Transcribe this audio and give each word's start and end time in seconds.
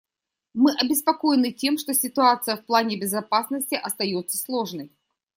Мы 0.55 0.71
обеспокоены 0.79 1.51
тем, 1.53 1.77
что 1.77 1.93
ситуация 1.93 2.57
в 2.57 2.65
плане 2.65 2.99
безопасности 2.99 3.75
остается 3.75 4.39
сложной. 4.39 4.91